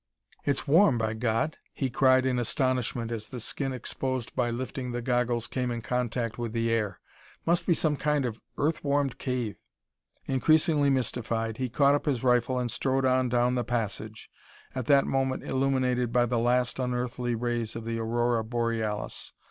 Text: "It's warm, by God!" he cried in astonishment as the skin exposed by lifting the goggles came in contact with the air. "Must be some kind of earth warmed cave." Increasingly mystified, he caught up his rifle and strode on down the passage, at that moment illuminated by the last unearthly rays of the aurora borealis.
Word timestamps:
"It's 0.45 0.67
warm, 0.67 0.97
by 0.97 1.13
God!" 1.13 1.57
he 1.71 1.91
cried 1.91 2.25
in 2.25 2.39
astonishment 2.39 3.11
as 3.11 3.29
the 3.29 3.39
skin 3.39 3.71
exposed 3.71 4.35
by 4.35 4.49
lifting 4.49 4.93
the 4.93 5.01
goggles 5.03 5.45
came 5.45 5.69
in 5.69 5.83
contact 5.83 6.39
with 6.39 6.53
the 6.53 6.71
air. 6.71 6.99
"Must 7.45 7.67
be 7.67 7.75
some 7.75 7.95
kind 7.95 8.25
of 8.25 8.41
earth 8.57 8.83
warmed 8.83 9.19
cave." 9.19 9.57
Increasingly 10.25 10.89
mystified, 10.89 11.57
he 11.57 11.69
caught 11.69 11.93
up 11.93 12.05
his 12.07 12.23
rifle 12.23 12.57
and 12.57 12.71
strode 12.71 13.05
on 13.05 13.29
down 13.29 13.53
the 13.53 13.63
passage, 13.63 14.31
at 14.73 14.87
that 14.87 15.05
moment 15.05 15.43
illuminated 15.43 16.11
by 16.11 16.25
the 16.25 16.39
last 16.39 16.79
unearthly 16.79 17.35
rays 17.35 17.75
of 17.75 17.85
the 17.85 17.99
aurora 17.99 18.43
borealis. 18.43 19.33